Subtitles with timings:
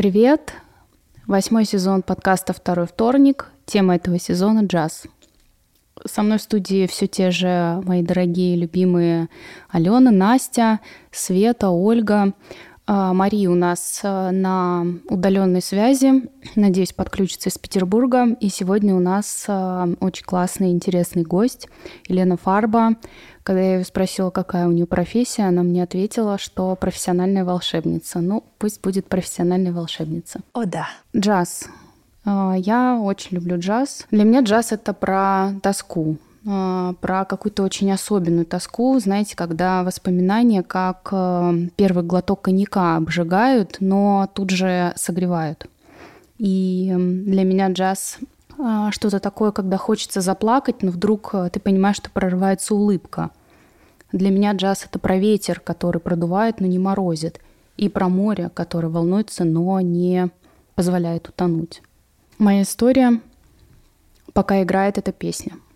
[0.00, 0.54] Привет!
[1.26, 3.48] Восьмой сезон подкаста «Второй вторник».
[3.66, 5.04] Тема этого сезона– джаз.
[6.06, 9.28] Со мной в студии все те же мои дорогие, любимые
[9.68, 10.80] Алена, Настя,
[11.12, 12.32] Света, Ольга.
[12.86, 18.36] А, Мария у нас э, на удаленной связи, надеюсь, подключится из Петербурга.
[18.40, 21.68] И сегодня у нас э, очень классный, интересный гость
[22.08, 22.96] Елена Фарба.
[23.42, 28.20] Когда я ее спросила, какая у нее профессия, она мне ответила, что профессиональная волшебница.
[28.20, 30.40] Ну, пусть будет профессиональная волшебница.
[30.52, 30.88] О, да.
[31.16, 31.68] Джаз.
[32.24, 34.06] А, я очень люблю джаз.
[34.10, 41.10] Для меня джаз— это про тоску, про какую-то очень особенную тоску, знаете, когда воспоминания как
[41.12, 45.66] э, первый глоток коньяка обжигают, но тут же согревают.
[46.38, 48.18] И для меня джаз
[48.58, 53.30] а, что-то такое, когда хочется заплакать, но вдруг э, ты понимаешь, что прорывается улыбка.
[54.10, 57.40] Для меня джаз— это про ветер, который продувает, но не морозит,
[57.76, 60.30] и про море, которое волнуется, но не
[60.74, 61.82] позволяет утонуть.
[62.38, 63.20] Моя история,
[64.32, 65.52] пока играет эта песня—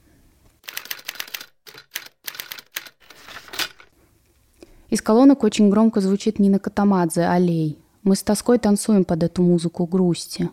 [4.94, 7.80] Из колонок очень громко звучит Нина Катамадзе «Аллей».
[8.04, 10.50] Мы с тоской танцуем под эту музыку грусти.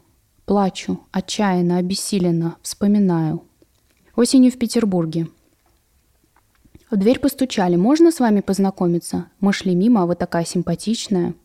[0.48, 3.44] Плачу, отчаянно, обессиленно, вспоминаю.
[4.16, 5.28] Осенью в Петербурге.
[6.90, 7.76] В дверь постучали.
[7.76, 11.36] «Можно с вами познакомиться?» Мы шли мимо, а вы такая симпатичная.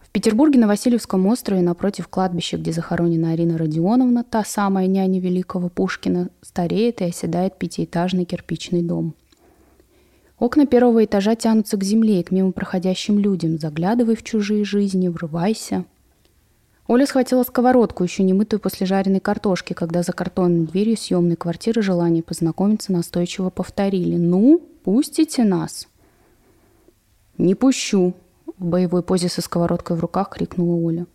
[0.00, 5.68] В Петербурге на Васильевском острове напротив кладбища, где захоронена Арина Родионовна, та самая няня великого
[5.68, 9.14] Пушкина, стареет и оседает пятиэтажный кирпичный дом–
[10.38, 13.58] Окна первого этажа тянутся к земле и к мимо проходящим людям.
[13.58, 15.84] Заглядывай в чужие жизни, врывайся.
[16.88, 21.82] Оля схватила сковородку, еще не мытую после жареной картошки, когда за картонной дверью съемной квартиры
[21.82, 24.16] желание познакомиться настойчиво повторили.
[24.16, 25.88] «Ну, пустите нас!»
[27.38, 28.14] «Не пущу!»—
[28.58, 31.06] в боевой позе со сковородкой в руках крикнула Оля.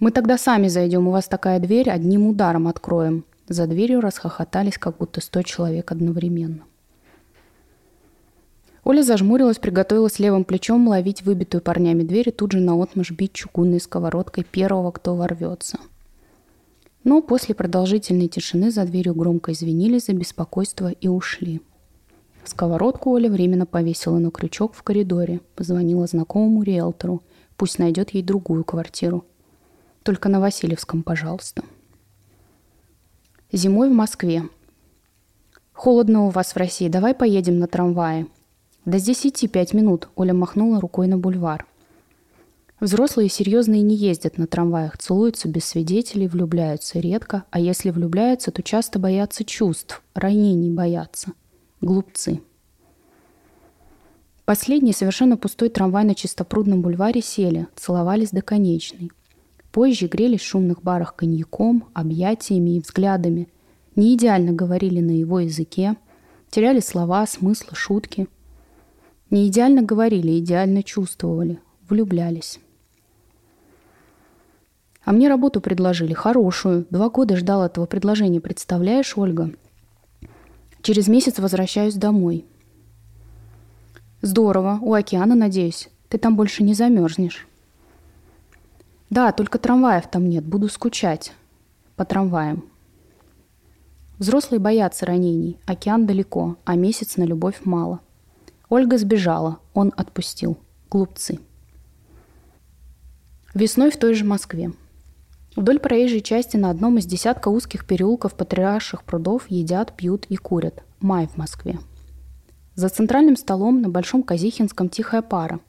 [0.00, 3.24] «Мы тогда сами зайдем, у вас такая дверь, одним ударом откроем».
[3.48, 6.62] За дверью расхохотались, как будто сто человек одновременно.
[8.84, 13.80] Оля зажмурилась, приготовилась левым плечом ловить выбитую парнями дверь и тут же наотмашь бить чугунной
[13.80, 15.78] сковородкой первого, кто ворвется.
[17.04, 21.60] Но после продолжительной тишины за дверью громко извинились за беспокойство и ушли.
[22.44, 27.22] Сковородку Оля временно повесила на крючок в коридоре, позвонила знакомому риэлтору,
[27.56, 29.24] пусть найдет ей другую квартиру.
[30.02, 31.62] Только на Васильевском, пожалуйста.
[33.52, 34.42] Зимой в Москве.
[35.72, 38.26] Холодно у вас в России, давай поедем на трамвае–
[38.84, 41.66] «Да здесь идти пять минут»,— Оля махнула рукой на бульвар.
[42.80, 48.60] Взрослые серьезные не ездят на трамваях, целуются без свидетелей, влюбляются редко, а если влюбляются, то
[48.60, 51.30] часто боятся чувств, ранений боятся.
[51.80, 52.40] Глупцы.
[54.44, 59.12] Последний совершенно пустой трамвай на Чистопрудном бульваре сели, целовались до конечной.
[59.70, 63.48] Позже грелись в шумных барах коньяком, объятиями и взглядами.
[63.94, 65.94] Не идеально говорили на его языке,
[66.50, 68.26] теряли слова, смыслы, шутки–
[69.32, 72.60] не идеально говорили, идеально чувствовали, влюблялись.
[75.04, 76.86] А мне работу предложили, хорошую.
[76.90, 79.50] Два года ждал этого предложения, представляешь, Ольга?
[80.82, 82.44] Через месяц возвращаюсь домой.
[84.20, 85.88] Здорово, у океана, надеюсь.
[86.08, 87.48] Ты там больше не замерзнешь.
[89.08, 91.32] Да, только трамваев там нет, буду скучать
[91.96, 92.64] по трамваям.
[94.18, 98.00] Взрослые боятся ранений, океан далеко, а месяц на любовь мало–
[98.72, 100.56] Ольга сбежала, он отпустил.
[100.90, 101.38] Глупцы.
[103.52, 104.72] Весной в той же Москве.
[105.56, 110.82] Вдоль проезжей части на одном из десятка узких переулков потрясших прудов едят, пьют и курят.
[111.00, 111.80] Май в Москве.
[112.74, 115.60] За центральным столом на Большом Казихинском тихая пара.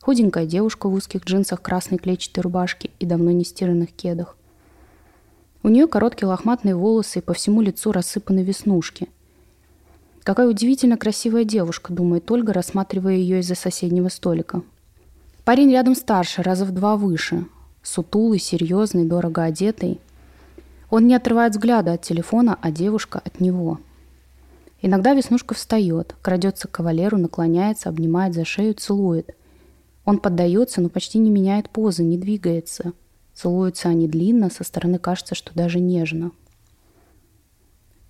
[0.00, 4.38] Худенькая девушка в узких джинсах, красной клетчатой рубашке и давно не стиранных кедах.
[5.62, 9.10] У нее короткие лохматные волосы и по всему лицу рассыпаны веснушки–
[10.22, 14.62] Какая удивительно красивая девушка, думает Ольга, рассматривая ее из-за соседнего столика.
[15.44, 17.46] Парень рядом старше, раза в два выше.
[17.82, 19.98] Сутулый, серьезный, дорого одетый.
[20.90, 23.80] Он не отрывает взгляда от телефона, а девушка от него.
[24.82, 29.34] Иногда Веснушка встает, крадется к кавалеру, наклоняется, обнимает за шею, целует.
[30.04, 32.92] Он поддается, но почти не меняет позы, не двигается.
[33.34, 36.32] Целуются они длинно, со стороны кажется, что даже нежно.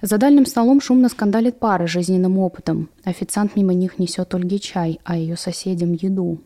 [0.02, 2.88] За дальним столом шумно скандалит пара жизненным опытом.
[3.05, 6.41] Официант мимо них несет Ольге чай, а ее соседям еду.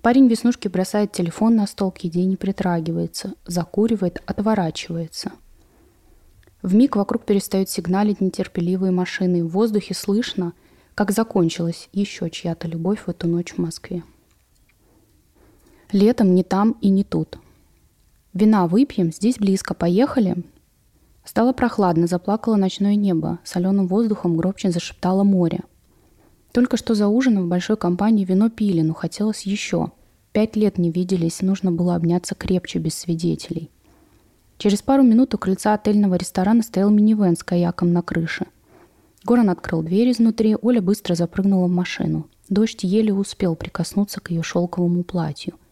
[0.00, 5.32] Парень веснушки бросает телефон на стол, к еде не притрагивается, закуривает, отворачивается.
[6.62, 9.44] В миг вокруг перестают сигналить нетерпеливые машины.
[9.44, 10.54] В воздухе слышно,
[10.94, 14.02] как закончилась еще чья-то любовь в эту ночь в Москве.
[15.92, 17.38] Летом не там и не тут.
[18.32, 20.36] Вина выпьем, здесь близко, поехали.
[21.28, 25.60] Стало прохладно, заплакало ночное небо, соленым воздухом гробче зашептало море.
[26.52, 29.92] Только что за ужином в большой компании вино пили, но хотелось еще.
[30.32, 33.70] Пять лет не виделись, нужно было обняться крепче, без свидетелей.
[34.56, 38.46] Через пару минут у крыльца отельного ресторана стоял минивэн с каяком на крыше.
[39.22, 42.26] Горан открыл дверь изнутри, Оля быстро запрыгнула в машину.
[42.48, 45.56] Дождь еле успел прикоснуться к ее шелковому платью–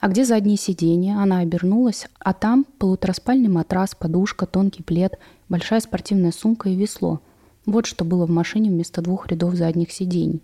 [0.00, 1.16] а где заднее сиденье?
[1.16, 5.18] Она обернулась, а там полутораспальный матрас, подушка, тонкий плед,
[5.48, 7.20] большая спортивная сумка и весло.
[7.66, 10.42] Вот что было в машине вместо двух рядов задних сидений.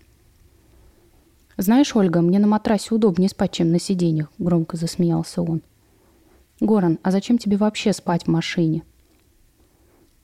[1.57, 5.63] «Знаешь, Ольга, мне на матрасе удобнее спать, чем на сиденьях»,— громко засмеялся он.
[6.59, 8.83] «Горан, а зачем тебе вообще спать в машине?»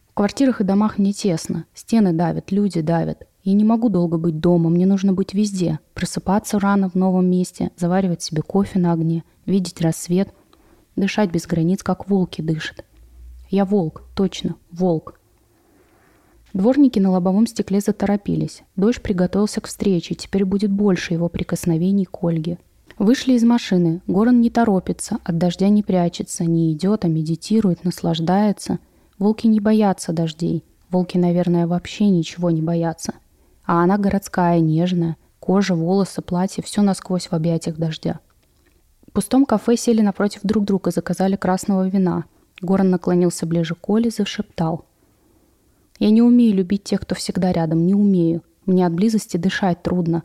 [0.10, 1.66] В квартирах и домах мне тесно.
[1.74, 3.28] Стены давят, люди давят.
[3.44, 5.80] Я не могу долго быть дома, мне нужно быть везде.
[5.94, 10.34] Просыпаться рано в новом месте, заваривать себе кофе на огне, видеть рассвет,
[10.96, 12.86] дышать без границ, как волки дышат.
[13.50, 15.20] Я волк, точно, волк.
[16.54, 18.64] Дворники на лобовом стекле заторопились.
[18.78, 22.60] Дождь приготовился к встрече, теперь будет больше его прикосновений к Ольге.
[22.98, 24.02] Вышли из машины.
[24.08, 28.80] Горан не торопится, от дождя не прячется, не идет, а медитирует, наслаждается.
[29.20, 30.64] Волки не боятся дождей.
[30.90, 33.16] Волки, наверное, вообще ничего не боятся.
[33.66, 35.18] А она городская, нежная.
[35.40, 38.20] Кожа, волосы, платье– все насквозь в объятиях дождя.
[39.08, 42.26] В пустом кафе сели напротив друг друга, заказали красного вина.
[42.62, 44.86] Горан наклонился ближе к Оле, зашептал.
[46.00, 48.42] «Я не умею любить тех, кто всегда рядом, не умею.
[48.66, 50.24] Мне от близости дышать трудно.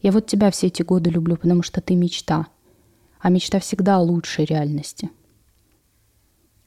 [0.00, 2.46] Я вот тебя все эти годы люблю, потому что ты мечта.
[3.20, 5.10] А мечта всегда лучше реальности».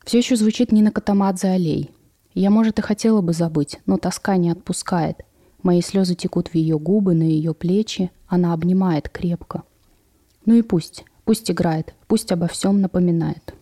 [0.04, 1.92] Все еще звучит Нина Катамадзе «Аллей».
[2.34, 5.22] Я, может, и хотела бы забыть, но тоска не отпускает–
[5.66, 8.12] Мои слезы текут в ее губы, на ее плечи.
[8.28, 9.64] Она обнимает крепко.
[10.46, 11.06] Ну и пусть.
[11.24, 11.96] Пусть играет.
[12.06, 13.56] Пусть обо всем напоминает.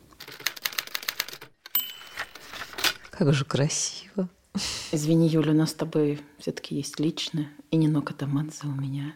[3.09, 4.27] Как же красиво.
[4.91, 7.47] Извини, Юля, у нас с тобой все-таки есть личное.
[7.71, 9.13] И Нино Катамадзе у меня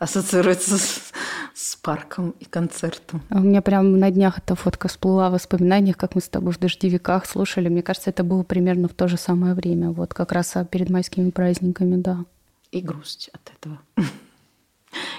[0.00, 1.12] ассоциируется с,
[1.56, 3.22] с парком и концертом.
[3.30, 6.52] А у меня прям на днях эта фотка всплыла в воспоминаниях, как мы с тобой
[6.52, 7.70] в дождевиках слушали.
[7.70, 9.90] Мне кажется, это было примерно в то же самое время.
[9.90, 12.26] Вот как раз перед майскими праздниками, да.
[12.72, 13.80] И грусть от этого.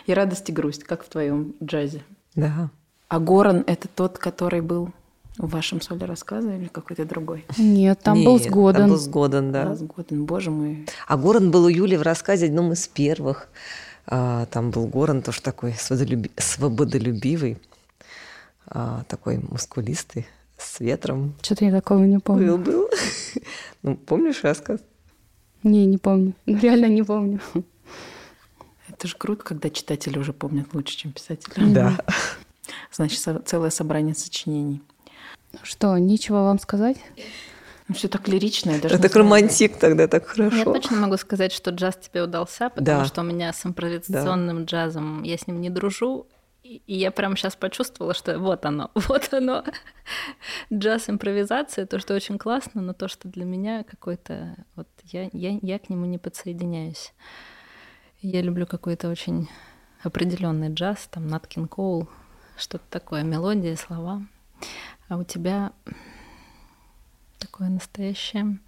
[0.06, 2.04] И радость, и грусть, как в твоем джазе.
[2.36, 2.70] Да.
[3.10, 4.90] А Горан— это тот, который был
[5.38, 7.46] в вашем соле рассказа или какой-то другой?
[7.58, 8.82] Нет, там Нет, был Сгоден.
[8.82, 9.72] Там был Сгоден, да.
[9.72, 10.88] А, Сгоден, боже мой.
[11.08, 13.50] А Горан был у Юли в рассказе одном из первых.
[14.08, 16.32] А, там был Горан тоже такой свободолюби...
[16.38, 17.58] свободолюбивый,
[18.66, 20.26] а, такой мускулистый,
[20.58, 21.36] с ветром.
[21.42, 22.58] Что-то я такого не помню.
[22.58, 22.90] Был, был.
[23.84, 24.82] Ну, помнишь рассказ?
[25.64, 26.34] Не, не помню.
[26.46, 27.40] Ну, реально не помню.
[28.90, 31.74] Это же круто, когда читатели уже помнят лучше, чем писатели.
[31.74, 31.98] Да.
[32.92, 34.82] Значит, целое собрание сочинений.
[35.64, 36.98] Что, нечего вам сказать?
[37.88, 38.72] Ну, все так лирично.
[38.72, 40.58] Я даже Это так романтик тогда, так хорошо.
[40.58, 43.06] Я точно могу сказать, что джаз тебе удался, потому да.
[43.06, 44.64] что у меня с импровизационным да.
[44.66, 46.28] джазом, я с ним не дружу,
[46.64, 49.64] и я прямо сейчас почувствовала, что вот оно, вот оно.
[50.74, 54.56] Джаз импровизация, то, что очень классно, но то, что для меня какой-то...
[54.76, 57.14] Вот я, я, я к нему не подсоединяюсь.
[58.20, 59.48] Я люблю какой-то очень
[60.04, 62.10] определенный джаз, там Наткин Коул,
[62.58, 64.24] что-то такое, мелодия, слова.
[65.08, 65.72] А у тебя
[67.40, 68.60] такое настоящее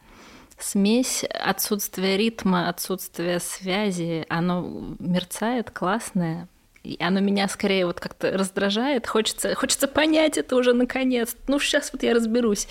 [0.60, 6.48] смесь отсутствия ритма, отсутствия связи, оно мерцает, классное,
[6.84, 11.92] и оно меня скорее вот как-то раздражает, хочется, хочется понять это уже наконец, ну сейчас
[11.94, 12.68] вот я разберусь,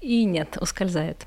[0.00, 1.26] и нет, ускользает.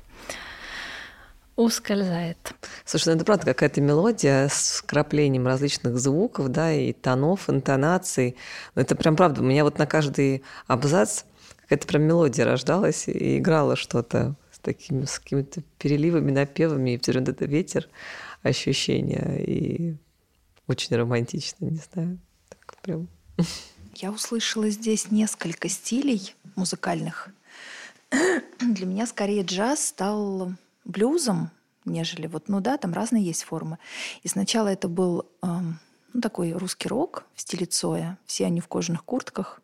[1.56, 2.54] Ускользает.
[2.86, 8.36] Слушай, ну это правда какая-то мелодия с вкраплением различных звуков, да, и тонов, интонаций.
[8.74, 9.42] Но это прям правда.
[9.42, 11.24] У меня вот на каждый абзац
[11.70, 17.12] какая-то прям мелодия рождалась и играла что-то с такими, с какими-то переливами, напевами, и все
[17.12, 17.88] равно это ветер,
[18.42, 19.94] ощущения, и
[20.66, 23.06] очень романтично, не знаю, так прям.
[23.94, 27.28] Я услышала здесь несколько стилей музыкальных.
[28.10, 30.52] Для меня скорее джаз стал
[30.84, 31.52] блюзом,
[31.84, 33.78] нежели вот, ну да, там разные есть формы.
[34.24, 35.78] И сначала это был эм,
[36.14, 38.18] ну, такой русский рок в стиле Цоя.
[38.26, 39.62] Все они в кожаных куртках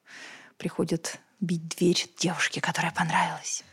[0.57, 3.65] приходят бить дверь девушке, которая понравилась.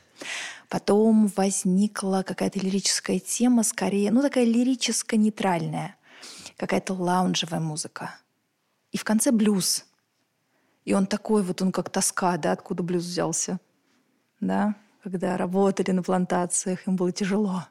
[0.69, 5.95] Потом возникла какая-то лирическая тема, скорее, ну такая лирическо-нейтральная,
[6.57, 8.15] какая-то лаунжевая музыка.
[8.91, 9.85] И в конце блюз.
[10.85, 13.59] И он такой вот, он как тоска, да, откуда блюз взялся.
[14.39, 17.65] Да, когда работали на плантациях, им было тяжело.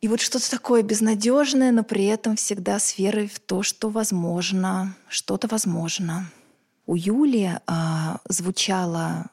[0.00, 4.96] И вот что-то такое безнадежное, но при этом всегда с верой в то, что возможно,
[5.08, 6.26] что-то возможно.
[6.92, 9.30] У Юли а, звучала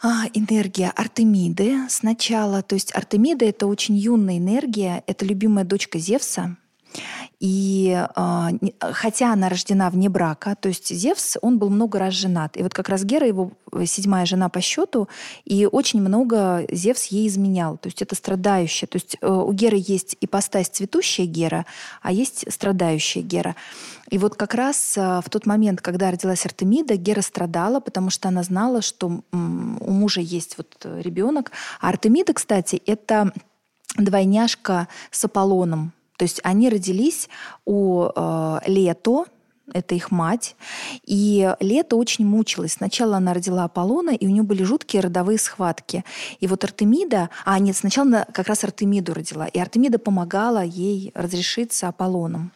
[0.00, 2.62] а, энергия Артемиды сначала.
[2.62, 6.56] То есть Артемида— это очень юная энергия, это любимая дочка Зевса.
[7.40, 8.48] И э,
[8.92, 12.58] хотя она рождена вне брака, то есть Зевс, он был много раз женат.
[12.58, 15.08] И вот как раз Гера его э, седьмая жена по счету,
[15.46, 17.78] и очень много Зевс ей изменял.
[17.78, 18.86] То есть это страдающая.
[18.86, 21.64] То есть э, у Геры есть ипостась цветущая Гера,
[22.02, 23.56] а есть страдающая Гера.
[24.10, 28.28] И вот как раз э, в тот момент, когда родилась Артемида, Гера страдала, потому что
[28.28, 29.36] она знала, что у
[29.90, 31.52] мужа есть вот ребенок.
[31.80, 33.32] А Артемида, кстати, это
[33.96, 35.94] двойняшка с Аполлоном.
[36.20, 37.30] То есть они родились
[37.64, 39.24] у э, Лето,
[39.72, 40.54] это их мать.
[41.06, 42.74] И Лето очень мучилась.
[42.74, 46.04] Сначала она родила Аполлона, и у нее были жуткие родовые схватки.
[46.38, 47.30] И вот Артемида...
[47.46, 49.46] А, нет, сначала она как раз Артемиду родила.
[49.46, 52.52] И Артемида помогала ей разрешиться Аполлоном.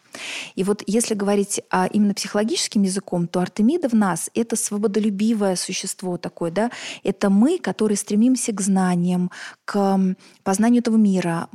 [0.55, 6.17] И вот если говорить а, именно психологическим языком, то Артемида в нас— это свободолюбивое существо
[6.17, 6.71] такое, да?
[7.03, 9.31] Это мы, которые стремимся к знаниям,
[9.65, 9.99] к
[10.43, 11.49] познанию этого мира.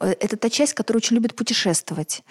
[0.00, 2.22] Это та часть, которая очень любит путешествовать.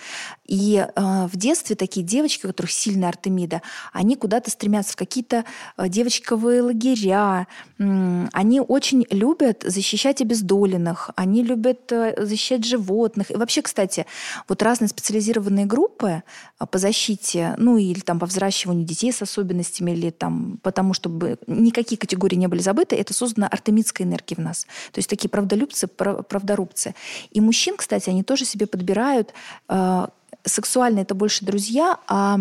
[0.45, 3.61] И э, в детстве такие девочки, у которых сильная Артемида,
[3.93, 5.45] они куда-то стремятся в какие-то
[5.77, 7.47] э, девочковые лагеря.
[7.77, 13.31] Они очень любят защищать обездоленных, они любят э, защищать животных.
[13.31, 14.05] И вообще, кстати,
[14.47, 16.23] вот разные специализированные группы
[16.57, 21.37] а, по защите, ну или там по взращиванию детей с особенностями, или там потому, чтобы
[21.47, 24.65] никакие категории не были забыты, это создана артемидская энергия в нас.
[24.91, 26.95] То есть такие правдолюбцы, правдорубцы.
[27.31, 29.33] И мужчин, кстати, они тоже себе подбирают
[29.69, 30.07] э,
[30.45, 32.39] сексуально это больше друзья, а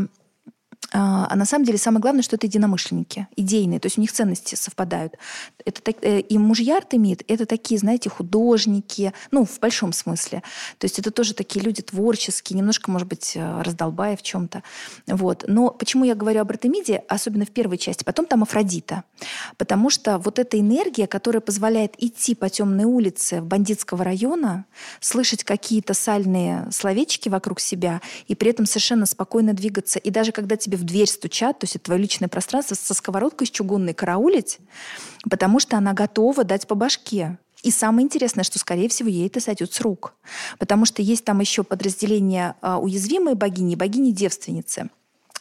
[0.93, 4.13] а, а на самом деле самое главное, что это единомышленники, идейные, то есть у них
[4.13, 5.15] ценности совпадают.
[5.65, 10.43] Это, так, э, и мужья Артемид— это такие, знаете, художники, ну, в большом смысле.
[10.79, 14.63] То есть это тоже такие люди творческие, немножко, может быть, э, раздолбая в чем-то.
[15.07, 15.45] Вот.
[15.49, 19.05] Но почему я говорю об Артемиде, особенно в первой части, потом там Афродита.
[19.57, 24.67] Потому что вот эта энергия, которая позволяет идти по темной улице бандитского района,
[25.01, 29.99] слышать какие-то сальные словечки вокруг себя и при этом совершенно спокойно двигаться.
[29.99, 33.47] И даже когда тебе в дверь стучат, то есть это твое личное пространство, со сковородкой
[33.47, 34.59] с чугунной караулить,
[35.29, 37.39] потому что она готова дать по башке.
[37.63, 40.15] И самое интересное, что, скорее всего, ей это сойдет с рук.
[40.59, 44.91] Потому что есть там еще подразделение а, уязвимой богини богини-девственницы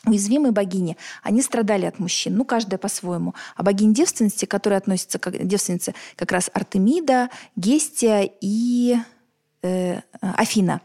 [0.08, 3.34] уязвимые богини, они страдали от мужчин, ну, каждая по-своему.
[3.56, 8.98] А богини девственности, которые относятся к девственнице, как раз Артемида, Гестия и
[9.65, 10.81] э, Афина,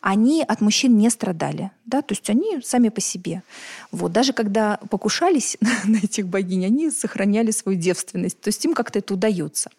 [0.00, 1.70] они от мужчин не страдали.
[1.84, 2.02] Да?
[2.02, 3.42] То есть они сами по себе.
[3.90, 4.12] Вот.
[4.12, 8.40] Даже когда покушались на этих богинь, они сохраняли свою девственность.
[8.40, 9.70] То есть им как-то это удается.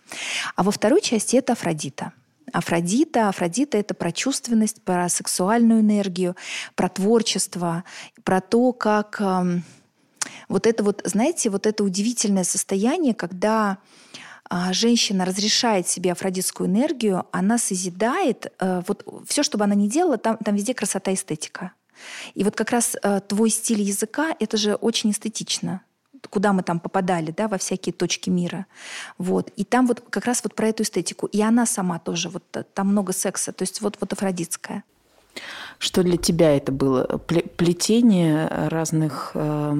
[0.55, 2.13] А во второй части это Афродита.
[2.51, 3.29] Афродита.
[3.29, 6.35] Афродита— это про чувственность, про сексуальную энергию,
[6.75, 7.83] про творчество,
[8.23, 9.17] про то, как...
[9.19, 9.59] Э,
[10.47, 13.79] вот это вот, знаете, вот это удивительное состояние, когда
[14.71, 20.17] женщина разрешает себе афродитскую энергию, она созидает, э, вот все, что бы она ни делала,
[20.17, 21.71] там, там везде красота эстетика.
[22.33, 25.81] И вот как раз э, твой стиль языка, это же очень эстетично
[26.29, 28.65] куда мы там попадали, да, во всякие точки мира.
[29.17, 29.49] Вот.
[29.57, 31.27] И там вот как раз вот про эту эстетику.
[31.27, 34.83] И она сама тоже, вот э, там много секса, то есть вот, вот афродитская.
[35.79, 37.03] Что для тебя это было?
[37.17, 39.73] Плетение разных э,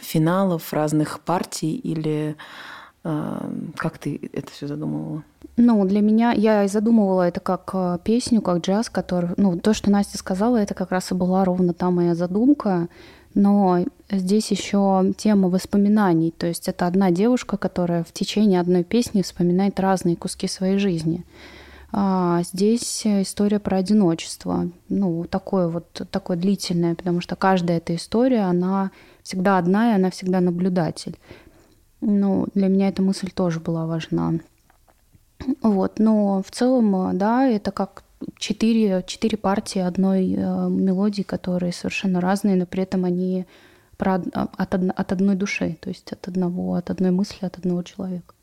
[0.00, 5.24] финалов, разных партий или а, как ты это все задумывала?
[5.56, 9.90] Ну, для меня, я задумывала это как э, песню, как джаз, который, ну, то, что
[9.90, 12.88] Настя сказала, это как раз и была ровно та моя задумка,
[13.34, 19.22] но здесь еще тема воспоминаний, то есть это одна девушка, которая в течение одной песни
[19.22, 21.24] вспоминает разные куски своей жизни.
[21.94, 28.42] А здесь история про одиночество, ну, такое вот, такое длительное, потому что каждая эта история,
[28.42, 28.90] она
[29.22, 31.18] всегда одна, и она всегда наблюдатель.
[32.04, 34.34] Ну, для меня эта мысль тоже была важна.
[35.62, 38.02] Вот, но в целом, да, это как
[38.38, 43.46] четыре, четыре партии одной э, мелодии, которые совершенно разные, но при этом они
[43.96, 48.34] про, от, от одной души, то есть от одного, от одной мысли, от одного человека.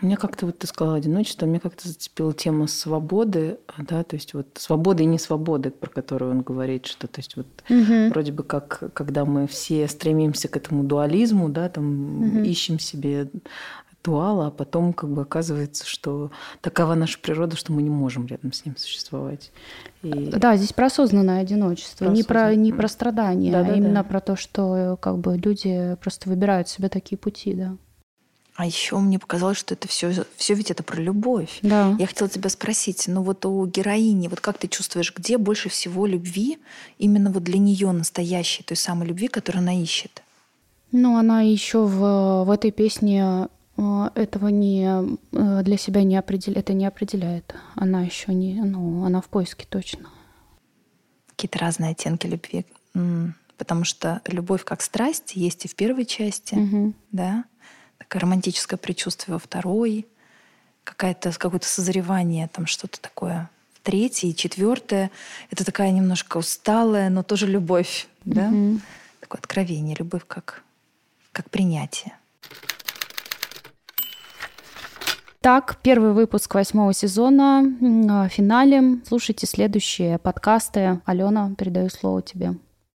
[0.00, 4.46] Мне как-то, вот ты сказала одиночество, мне как-то зацепила тема свободы, да, то есть вот
[4.54, 8.10] свободы и не свободы, про которую он говорит, что, то есть вот угу.
[8.10, 12.38] вроде бы как, когда мы все стремимся к этому дуализму, да, там угу.
[12.40, 13.28] ищем себе
[14.04, 18.52] дуала, а потом как бы оказывается, что такова наша природа, что мы не можем рядом
[18.52, 19.50] с ним существовать.
[20.02, 20.30] И...
[20.30, 23.94] Да, здесь про осознанное одиночество, про не, про, не про страдания, да, а да, именно
[23.94, 24.04] да.
[24.04, 27.76] про то, что как бы люди просто выбирают себе такие пути, да.
[28.58, 31.60] А еще мне показалось, что это все, все ведь это про любовь.
[31.62, 31.94] Да.
[31.96, 36.06] Я хотела тебя спросить, ну вот у героини, вот как ты чувствуешь, где больше всего
[36.06, 36.58] любви
[36.98, 40.24] именно вот для нее настоящей, той самой любви, которую она ищет?
[40.90, 43.46] Ну, она еще в, в этой песне
[43.76, 44.88] э, этого не
[45.30, 47.54] э, для себя не определяет, это не определяет.
[47.76, 50.08] Она еще не, ну, она в поиске точно.
[51.28, 52.66] Какие-то разные оттенки любви.
[53.56, 56.94] Потому что любовь как страсть есть и в первой части, угу.
[57.12, 57.44] да,
[58.08, 60.06] такое романтическое предчувствие во второй,
[60.82, 65.10] какое-то какое-то созревание, там что-то такое в третьей, четвертое.
[65.50, 68.50] Это такая немножко усталая, но тоже любовь, да,
[69.20, 70.62] такое откровение, любовь как
[71.32, 72.14] как принятие.
[75.40, 77.62] Так, первый выпуск восьмого сезона,
[78.30, 79.00] финале.
[79.06, 81.00] Слушайте следующие подкасты.
[81.04, 82.54] Алена, передаю слово тебе.